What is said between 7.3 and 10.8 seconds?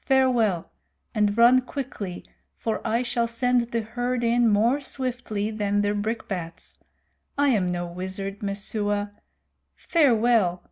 I am no wizard, Messua. Farewell!"